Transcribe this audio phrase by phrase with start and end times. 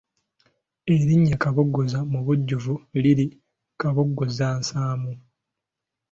[0.93, 3.25] Erinnya Kaboggoza mubujjuvu liri
[3.81, 5.11] Kaboggozansaamu.